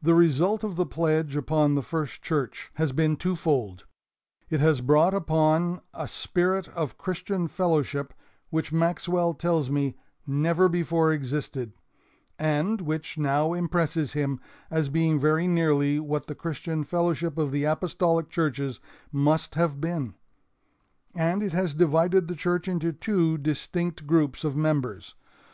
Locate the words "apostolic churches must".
17.64-19.54